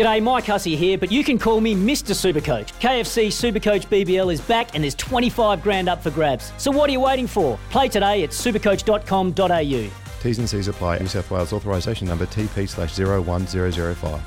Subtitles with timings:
[0.00, 2.14] G'day, Mike Hussey here, but you can call me Mr.
[2.14, 2.72] Supercoach.
[2.80, 6.54] KFC Supercoach BBL is back and there's 25 grand up for grabs.
[6.56, 7.58] So what are you waiting for?
[7.68, 9.90] Play today at supercoach.com.au.
[10.22, 11.00] T's and C's apply.
[11.00, 14.22] New South Wales authorisation number TP slash 01005.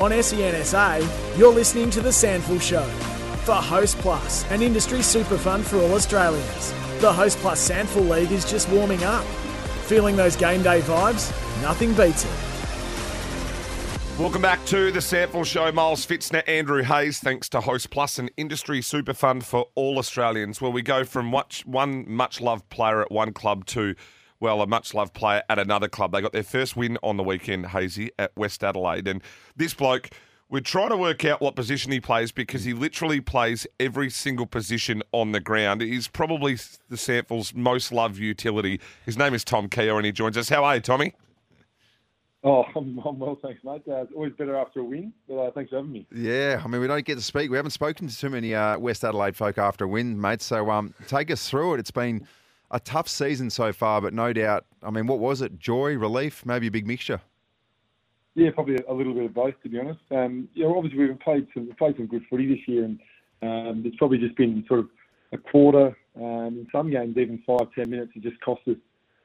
[0.00, 2.82] On SENSA, you're listening to The SANFL Show
[3.44, 6.72] for Host Plus, an industry super fund for all Australians.
[6.98, 9.24] The Host Plus SANFL League is just warming up.
[9.84, 11.30] Feeling those game day vibes?
[11.62, 12.55] Nothing beats it.
[14.18, 15.70] Welcome back to the SANFL Show.
[15.72, 17.18] Miles Fitzner, Andrew Hayes.
[17.18, 21.26] Thanks to Host Plus, an industry super fund for all Australians, where we go from
[21.26, 23.94] much, one much loved player at one club to,
[24.40, 26.12] well, a much loved player at another club.
[26.12, 29.06] They got their first win on the weekend, Hayesy, at West Adelaide.
[29.06, 29.22] And
[29.54, 30.08] this bloke,
[30.48, 34.46] we're trying to work out what position he plays because he literally plays every single
[34.46, 35.82] position on the ground.
[35.82, 38.80] He's probably the SANFL's most loved utility.
[39.04, 40.48] His name is Tom Keogh, and he joins us.
[40.48, 41.12] How are you, Tommy?
[42.44, 43.82] Oh, I'm, I'm well, thanks, mate.
[43.88, 46.06] Uh, it's always better after a win, but uh, thanks for having me.
[46.14, 47.50] Yeah, I mean, we don't get to speak.
[47.50, 50.42] We haven't spoken to too many uh, West Adelaide folk after a win, mate.
[50.42, 51.80] So um, take us through it.
[51.80, 52.26] It's been
[52.70, 54.64] a tough season so far, but no doubt.
[54.82, 55.58] I mean, what was it?
[55.58, 57.20] Joy, relief, maybe a big mixture.
[58.36, 60.00] Yeah, probably a little bit of both, to be honest.
[60.10, 63.00] Um, know, obviously we've played some played some good footy this year, and
[63.42, 64.90] um, it's probably just been sort of
[65.32, 65.96] a quarter.
[66.16, 68.76] Um, in some games, even five, ten minutes, it just cost us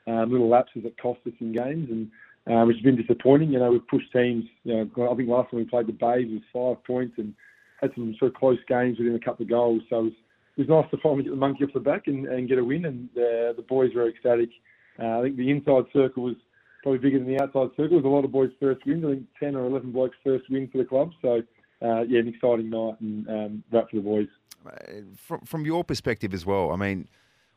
[0.07, 2.11] um, little lapses that cost us in games, and uh,
[2.45, 3.52] which has been disappointing.
[3.52, 4.45] You know, we've pushed teams.
[4.64, 7.34] You know, I think last time we played the Bays was five points and
[7.81, 9.81] had some sort of close games within a couple of goals.
[9.89, 10.14] So it was,
[10.58, 12.64] it was nice to finally get the monkey off the back and, and get a
[12.64, 12.86] win.
[12.86, 14.50] And uh, the boys were ecstatic.
[15.00, 16.36] Uh, I think the inside circle was
[16.84, 17.97] probably bigger than the outside circle.
[17.97, 19.03] It was a lot of boys' first wins.
[19.06, 21.12] I think 10 or 11 blokes' first win for the club.
[21.22, 21.42] So,
[21.81, 24.28] uh, yeah, an exciting night and um, right for the boys.
[25.16, 27.08] From, from your perspective as well, I mean,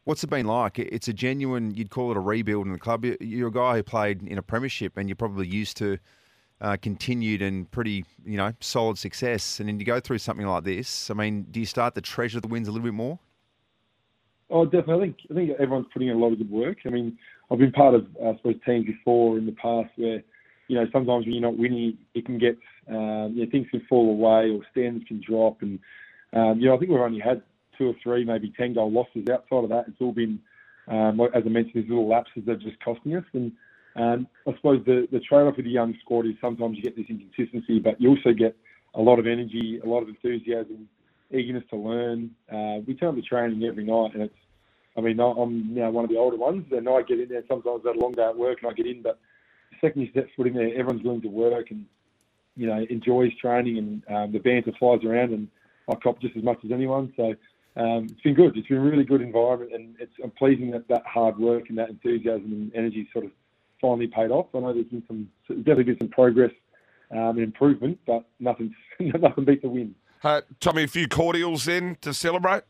[0.05, 0.79] What's it been like?
[0.79, 3.07] It's a genuine, you'd call it a rebuild in the club.
[3.21, 5.99] You're a guy who played in a premiership and you're probably used to
[6.61, 9.61] uh, continued and pretty, you know, solid success.
[9.61, 11.11] And then you go through something like this.
[11.11, 13.19] I mean, do you start to treasure the wins a little bit more?
[14.51, 14.95] Oh, definitely.
[14.95, 16.79] I think, I think everyone's putting in a lot of good work.
[16.85, 17.19] I mean,
[17.51, 20.23] I've been part of, I suppose, teams before in the past where,
[20.69, 22.59] you know, sometimes when you're not winning, it can get,
[22.91, 25.63] um, you know, things can fall away or standards can drop.
[25.63, 25.79] And,
[26.35, 27.43] um, you know, I think we've only had
[27.79, 29.29] two or three, maybe 10 goal losses.
[29.31, 30.39] Outside of that, it's all been,
[30.89, 33.25] um, as I mentioned, these little lapses that are just costing us.
[33.33, 33.53] And
[33.97, 36.97] um, I suppose the, the trade off with the young squad is sometimes you get
[36.97, 38.57] this inconsistency, but you also get
[38.95, 40.89] a lot of energy, a lot of enthusiasm,
[41.33, 42.31] eagerness to learn.
[42.51, 44.35] Uh, we turn up to training every night, and it's,
[44.97, 47.43] I mean, I'm now one of the older ones, and I get in there.
[47.49, 49.19] Sometimes I've a long day at work, and I get in, but
[49.71, 51.87] the second you step foot in there, everyone's willing to work and,
[52.57, 55.49] you know, enjoys training, and um, the banter flies around, and
[55.91, 57.13] I cop just as much as anyone.
[57.17, 57.35] So
[57.77, 58.57] um, it's been good.
[58.57, 61.79] It's been a really good environment, and it's I'm pleasing that that hard work and
[61.79, 63.33] that enthusiasm and energy sort of
[63.81, 64.47] finally paid off.
[64.55, 66.53] I know there's been some definitely been some progress
[67.11, 69.95] um, and improvement, but nothing nothing beats a win.
[70.23, 72.63] Uh, Tommy, a few cordials then to celebrate.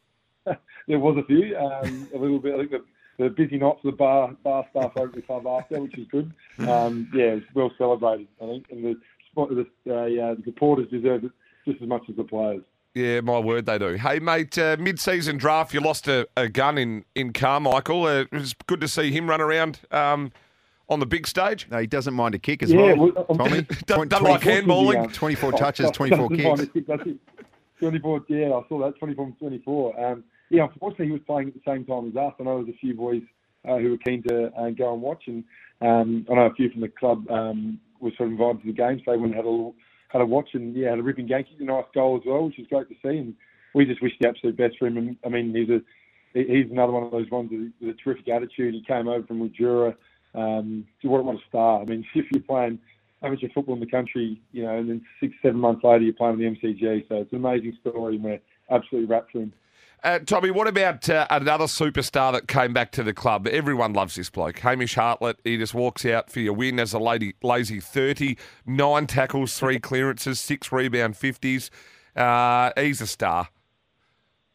[0.44, 2.54] there was a few, um, a little bit.
[2.54, 2.84] I think the,
[3.18, 6.32] the busy night for the bar bar staff over the club after, which is good.
[6.58, 8.96] Um, yeah, it was well celebrated, I think, and the
[9.36, 11.30] the, uh, yeah, the supporters deserve it
[11.64, 12.64] just as much as the players.
[12.98, 13.92] Yeah, my word, they do.
[13.92, 18.04] Hey, mate, uh, mid-season draft, you lost a, a gun in, in Carmichael.
[18.04, 20.32] Uh, it was good to see him run around um,
[20.88, 21.68] on the big stage.
[21.70, 23.62] No, he doesn't mind a kick as yeah, well, well Tommy.
[23.86, 25.12] doesn't, doesn't like handballing.
[25.12, 26.62] 24 touches, 24 kicks.
[27.78, 30.04] 24, yeah, I saw that, 24 24.
[30.04, 32.34] Um, yeah, unfortunately, he was playing at the same time as us.
[32.40, 33.22] I know there was a few boys
[33.68, 35.44] uh, who were keen to uh, go and watch, and
[35.82, 38.72] um, I know a few from the club um, were sort of invited to the
[38.72, 39.76] game, so they went and had a little
[40.08, 42.58] had a watch and yeah, had a ripping kicked a nice goal as well, which
[42.58, 43.18] was great to see.
[43.18, 43.34] And
[43.74, 44.96] we just wish the absolute best for him.
[44.96, 45.80] And I mean, he's a
[46.34, 48.74] he's another one of those ones with a terrific attitude.
[48.74, 49.94] He came over from Mildura.
[50.34, 51.80] Um, what, what a star!
[51.80, 52.78] I mean, if you're playing
[53.22, 56.40] amateur football in the country, you know, and then six, seven months later you're playing
[56.40, 57.08] in the MCG.
[57.08, 58.40] So it's an amazing story, and we're
[58.70, 59.52] absolutely wrapped for him.
[60.04, 63.48] Uh, Tommy, what about uh, another superstar that came back to the club?
[63.48, 64.60] Everyone loves this bloke.
[64.60, 69.08] Hamish Hartlett, he just walks out for your win as a lady, lazy 30, nine
[69.08, 71.70] tackles, three clearances, six rebound 50s.
[72.14, 73.48] Uh, he's a star.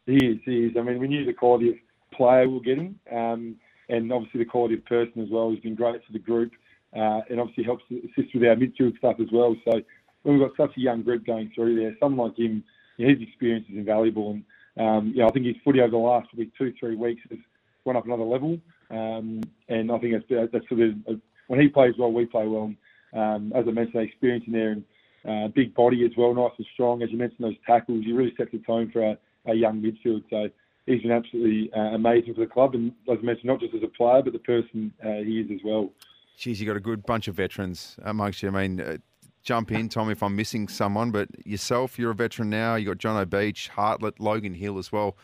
[0.05, 0.77] He is, he is.
[0.77, 1.75] I mean, we knew the quality of
[2.13, 3.57] player we are getting, um,
[3.89, 5.49] and obviously the quality of person as well.
[5.49, 6.53] He's been great for the group,
[6.95, 9.55] uh, and obviously helps assist with our midfield stuff as well.
[9.65, 9.81] So
[10.21, 12.63] when we've got such a young group going through there, someone like him,
[12.97, 14.31] you know, his experience is invaluable.
[14.31, 14.43] And
[14.77, 17.39] um, yeah, I think his footy over the last week, two, three weeks has
[17.85, 18.59] gone up another level.
[18.89, 21.13] Um, and I think that's, sort of, uh,
[21.47, 22.73] when he plays well, we play well.
[23.13, 24.83] Um, as I mentioned, experience in there and
[25.27, 27.03] uh, big body as well, nice and strong.
[27.03, 29.17] As you mentioned, those tackles, he really sets the tone for our,
[29.47, 30.23] our young midfield.
[30.29, 30.49] So
[30.85, 32.73] he's been absolutely uh, amazing for the club.
[32.73, 35.51] And as I mentioned, not just as a player, but the person uh, he is
[35.51, 35.89] as well.
[36.37, 38.49] Geez, you got a good bunch of veterans amongst you.
[38.49, 38.97] I mean, uh,
[39.43, 42.75] jump in, Tom, if I'm missing someone, but yourself, you're a veteran now.
[42.75, 45.17] You got John O'Beach, Hartlett, Logan Hill as well.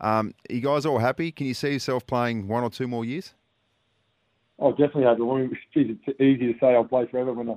[0.00, 1.30] Um, are you guys all happy?
[1.30, 3.34] Can you see yourself playing one or two more years?
[4.58, 5.06] Oh, definitely.
[5.06, 7.52] I mean, it's easy to say I'll play forever when I,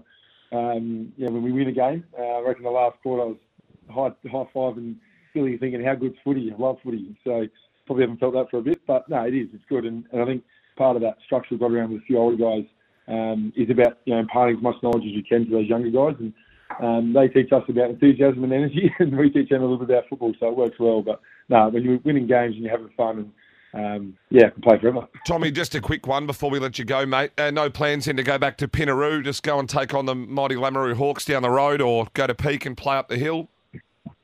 [0.55, 2.03] um, yeah, when we win a game.
[2.17, 3.37] Uh, I reckon the last quarter I was
[3.89, 4.97] high high five and
[5.33, 6.51] Billy thinking how good's footy.
[6.51, 7.17] I love footy.
[7.23, 7.45] So
[7.85, 9.47] probably haven't felt that for a bit, but no, it is.
[9.53, 10.43] It's good, and, and I think
[10.77, 12.65] part of that structure got around with a few older guys
[13.09, 15.89] um, is about you know imparting as much knowledge as you can to those younger
[15.89, 16.33] guys, and
[16.81, 19.95] um, they teach us about enthusiasm and energy, and we teach them a little bit
[19.95, 21.01] about football, so it works well.
[21.01, 21.19] But
[21.49, 23.31] no, when you're winning games and you're having fun and
[23.73, 25.07] um, yeah, can play forever.
[25.27, 27.31] Tommy, just a quick one before we let you go, mate.
[27.37, 30.15] Uh, no plans in to go back to Pinnaroo, just go and take on the
[30.15, 33.47] mighty Lameroo Hawks down the road, or go to Peake and play up the hill.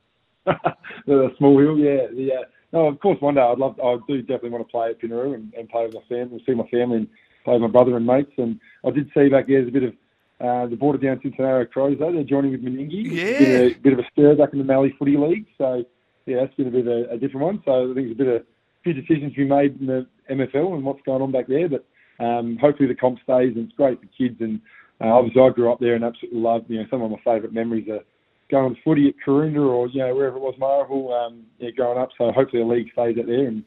[0.44, 2.42] the small hill, yeah, yeah.
[2.72, 3.78] No, of course, one day I'd love.
[3.80, 6.54] I do definitely want to play at Pinnaroo and, and play with my family, see
[6.54, 7.08] my family, and
[7.46, 8.32] play my brother and mates.
[8.36, 9.94] And I did see back there, there's a bit of
[10.38, 11.96] uh, the border down Tintinara Crows.
[11.98, 13.06] Though they're joining with Meningie.
[13.10, 15.46] Yeah, a, bit of a stir back in the Mallee Footy League.
[15.56, 15.84] So
[16.26, 17.62] yeah, that's been a bit of a, a different one.
[17.64, 18.46] So I think there's a bit of
[18.84, 21.68] few decisions to be made in the MFL and what's going on back there.
[21.68, 21.86] But
[22.22, 24.36] um, hopefully the comp stays and it's great for kids.
[24.40, 24.60] And
[25.00, 26.68] uh, obviously I grew up there and absolutely loved.
[26.68, 28.04] You know, some of my favourite memories are
[28.50, 31.14] going to footy at Karoonda or you know wherever it was, Marvel.
[31.14, 32.10] Um, yeah, growing up.
[32.18, 33.64] So hopefully the league stays out there and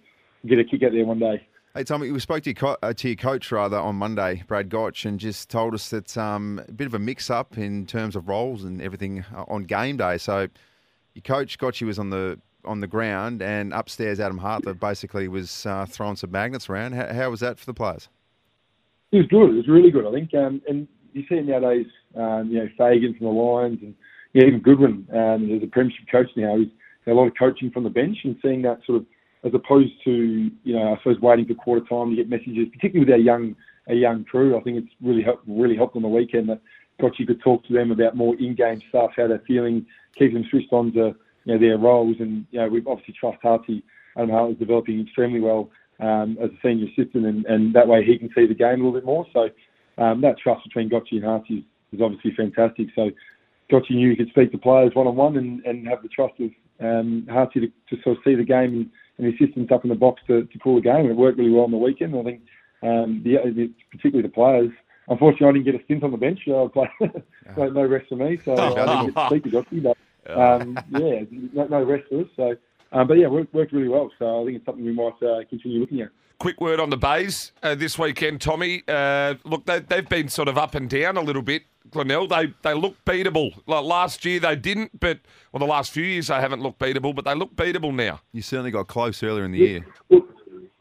[0.47, 1.45] get a kick out there one day.
[1.75, 4.69] Hey, Tommy, we spoke to your, co- uh, to your coach rather on Monday, Brad
[4.69, 8.27] Gotch, and just told us that um, a bit of a mix-up in terms of
[8.27, 10.17] roles and everything uh, on game day.
[10.17, 10.47] So
[11.13, 15.63] your coach Gotchi was on the on the ground, and upstairs Adam Hartlett basically was
[15.67, 16.93] uh, throwing some magnets around.
[16.93, 18.09] How, how, was that for the players?
[19.11, 19.51] It was good.
[19.51, 20.33] It was really good, I think.
[20.33, 21.85] Um, and you see nowadays,
[22.15, 23.93] um, you know, Fagan from the Lions and
[24.33, 26.57] yeah, even Goodwin um, a premiership coach now.
[26.57, 26.67] He's
[27.05, 29.05] a lot of coaching from the bench and seeing that sort of
[29.43, 33.05] as opposed to you know I suppose waiting for quarter time to get messages, particularly
[33.05, 33.55] with our young
[33.87, 34.57] our young crew.
[34.57, 36.61] I think it's really helped really helped on the weekend that
[37.01, 39.85] Gotchi could talk to them about more in-game stuff, how they're feeling,
[40.17, 41.15] keep them switched on to
[41.45, 43.83] you know their roles, and you know we've obviously trust Harty.
[44.15, 45.69] and Hart is developing extremely well
[45.99, 48.83] um, as a senior assistant, and, and that way he can see the game a
[48.83, 49.25] little bit more.
[49.33, 49.49] So
[49.97, 51.63] um, that trust between Gotchi and Harty is,
[51.93, 52.87] is obviously fantastic.
[52.95, 53.09] So
[53.71, 56.33] Gotchi knew he could speak to players one on one and and have the trust
[56.39, 56.49] of
[56.81, 58.89] um, to, to sort of see the game and
[59.19, 61.01] and the assistants up in the box to, to call the game.
[61.01, 62.15] And it worked really well on the weekend.
[62.15, 62.41] I think
[62.81, 64.71] um, the, the, particularly the players.
[65.09, 66.39] Unfortunately, I didn't get a stint on the bench.
[66.47, 66.89] I play,
[67.57, 69.83] no, rest for me, so I didn't get to speak to Gotchi.
[69.83, 69.97] But
[70.31, 71.23] um, yeah,
[71.53, 72.27] no, no, rest for us.
[72.35, 72.55] So,
[72.91, 74.11] um, but yeah, worked, worked really well.
[74.19, 76.09] So I think it's something we might uh, continue looking at.
[76.39, 78.83] Quick word on the Bays uh, this weekend, Tommy.
[78.87, 81.63] Uh, look, they, they've been sort of up and down a little bit.
[81.91, 83.59] Glenelg, they they look beatable.
[83.65, 85.19] Like last year they didn't, but
[85.51, 88.21] well, the last few years they haven't looked beatable, but they look beatable now.
[88.31, 89.85] You certainly got close earlier in the year.
[90.09, 90.21] Well,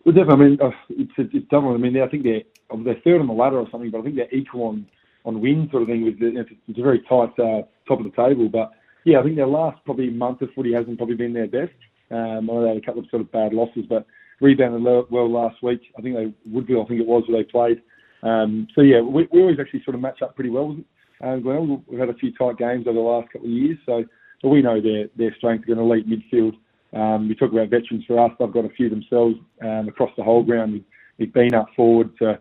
[0.04, 0.44] well definitely.
[0.44, 1.72] I mean, uh, it's it's double.
[1.72, 2.43] I mean, I think they're
[2.84, 4.87] they're third on the ladder or something, but I think they're equal on
[5.25, 6.04] on win sort of thing.
[6.04, 8.72] With it's a very tight uh, top of the table, but
[9.04, 11.72] yeah, I think their last probably month of footy hasn't probably been their best.
[12.10, 14.06] Um, I know they had a couple of sort of bad losses, but
[14.40, 15.81] rebounded well last week.
[15.99, 17.82] I think they Woodville, I think it was, where they played.
[18.22, 20.76] Um, so yeah, we, we always actually sort of match up pretty well
[21.20, 24.05] um, we've had a few tight games over the last couple of years, so
[24.43, 26.55] but we know their their strength in elite midfield.
[26.93, 30.22] Um, we talk about veterans for us; they've got a few themselves um, across the
[30.22, 30.84] whole ground.
[31.19, 32.40] We've been up forward to,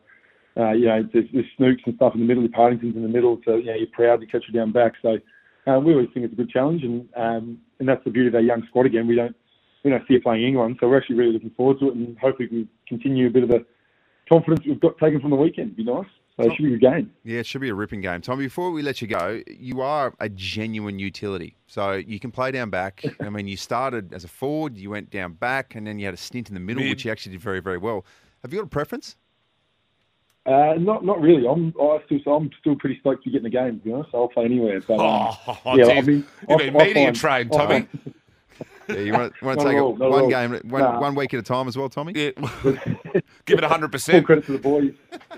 [0.56, 3.08] uh, you know, there's, there's Snooks and stuff in the middle, the Partington's in the
[3.08, 4.94] middle, so you know you're proud to catch you down back.
[5.02, 5.18] So
[5.66, 8.36] uh, we always think it's a good challenge, and um, and that's the beauty of
[8.36, 8.86] our young squad.
[8.86, 9.36] Again, we don't
[9.84, 12.50] we don't fear playing anyone, so we're actually really looking forward to it, and hopefully
[12.52, 13.66] we can continue a bit of the
[14.30, 15.68] confidence we've got taken from the weekend.
[15.68, 16.08] It'd be nice.
[16.38, 17.12] So it should be a game.
[17.24, 18.22] Yeah, it should be a ripping game.
[18.22, 21.58] Tom, before we let you go, you are a genuine utility.
[21.66, 23.04] So you can play down back.
[23.22, 26.14] I mean, you started as a forward, you went down back, and then you had
[26.14, 26.92] a stint in the middle, Mid.
[26.92, 28.06] which you actually did very, very well.
[28.44, 29.16] Have you got a preference?
[30.46, 31.46] Uh, not not really.
[31.46, 33.82] I'm I still so I'm still pretty stoked to get in the game.
[33.84, 34.80] You know, so I'll play anywhere.
[34.80, 37.88] But um, oh, yeah, I mean, you've been media trained, Tommy.
[38.90, 41.00] Yeah, you want to, want to take all, it one game, one, nah.
[41.00, 42.14] one week at a time as well, Tommy?
[42.16, 42.32] Yeah.
[43.46, 44.12] Give it 100%.
[44.12, 44.94] Full credit to the boys.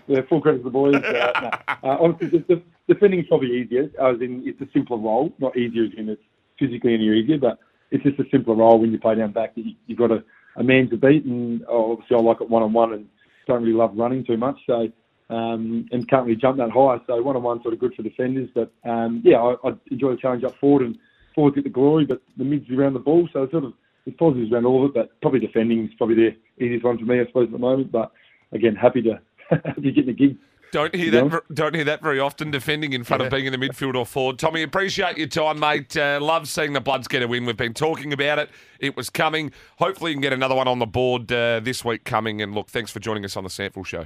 [0.08, 0.96] Yeah, full credit to the boys.
[0.96, 1.76] Uh, nah.
[1.84, 2.64] uh, honestly, the, the
[2.94, 5.34] defending is probably easier, as in it's a simpler role.
[5.40, 6.22] Not easier as in it's
[6.58, 7.60] physically any easier, but
[7.92, 9.52] it's just a simpler role when you play down back.
[9.56, 10.24] You, you've got a,
[10.58, 13.08] a man to beat, and oh, obviously I like it one on one and
[13.48, 14.58] don't really love running too much.
[14.68, 14.90] So
[15.30, 16.98] um, and can't really jump that high.
[17.08, 18.50] So one on one sort of good for defenders.
[18.54, 20.98] But um, yeah, I, I enjoy the challenge up forward and
[21.40, 23.30] forwards get the glory, but the mids around the ball.
[23.32, 23.74] So it's sort of
[24.06, 27.06] it's positives around all of it, but probably defending is probably the easiest one for
[27.06, 27.94] me, I suppose, at the moment.
[27.94, 28.12] But
[28.52, 30.38] again, happy to happy to get the gig.
[30.74, 31.42] Don't hear that.
[31.54, 32.52] Don't hear that very often.
[32.52, 33.28] Defending in front yeah.
[33.28, 34.38] of being in the midfield or forward.
[34.38, 35.96] Tommy, appreciate your time, mate.
[35.96, 37.46] Uh, love seeing the Bloods get a win.
[37.46, 38.50] We've been talking about it.
[38.80, 39.52] It was coming.
[39.78, 42.42] Hopefully, you can get another one on the board uh, this week coming.
[42.42, 44.06] And look, thanks for joining us on the SANFL Show.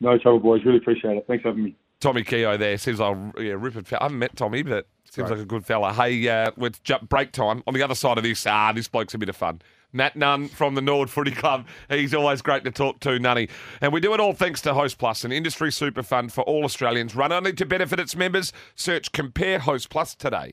[0.00, 0.64] No trouble, boys.
[0.64, 1.24] Really appreciate it.
[1.26, 1.76] Thanks for having me.
[2.00, 4.02] Tommy Keogh there seems like yeah, ripid fella.
[4.02, 5.36] I haven't met Tommy, but seems Right.
[5.36, 5.92] like a good fella.
[5.92, 9.14] Hey, uh, with ju- break time on the other side of this, ah, this bloke's
[9.14, 9.60] a bit of fun.
[9.92, 11.66] Matt Nunn from the Nord Footy Club.
[11.88, 13.48] He's always great to talk to, Nunny.
[13.80, 16.64] And we do it all thanks to Host Plus, an industry super fund for all
[16.64, 18.52] Australians, run only to benefit its members.
[18.74, 20.52] Search Compare Host Plus today.